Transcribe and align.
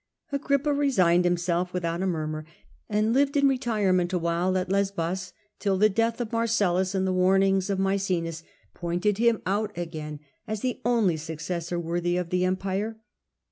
Agrippa 0.31 0.73
resigned 0.73 1.25
himself 1.25 1.73
without 1.73 2.01
a 2.01 2.07
murmur, 2.07 2.43
and 2.89 3.09
Retires 3.09 3.13
to 3.13 3.19
lived 3.19 3.37
in 3.37 3.47
retirement 3.47 4.13
a 4.13 4.17
while 4.17 4.57
at 4.57 4.67
Lesbos, 4.67 5.31
till 5.59 5.77
the 5.77 5.85
Lesbos. 5.89 5.95
death 5.95 6.19
of 6.21 6.31
Marcellus 6.31 6.95
and 6.95 7.05
the 7.05 7.13
warnings 7.13 7.69
of 7.69 7.77
Maecenas 7.77 8.41
pointed 8.73 9.19
him 9.19 9.43
out 9.45 9.77
again 9.77 10.19
as 10.47 10.61
the 10.61 10.81
only 10.83 11.17
successor 11.17 11.79
worthy 11.79 12.17
of 12.17 12.31
the 12.31 12.43
Empire. 12.45 12.99